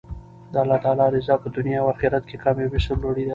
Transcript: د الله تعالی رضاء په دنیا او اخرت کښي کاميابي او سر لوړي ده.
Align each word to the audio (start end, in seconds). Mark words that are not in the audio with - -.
د 0.51 0.53
الله 0.63 0.77
تعالی 0.83 1.05
رضاء 1.15 1.37
په 1.43 1.49
دنیا 1.57 1.79
او 1.81 1.87
اخرت 1.93 2.23
کښي 2.25 2.37
کاميابي 2.43 2.77
او 2.79 2.85
سر 2.85 2.95
لوړي 3.03 3.23
ده. 3.25 3.29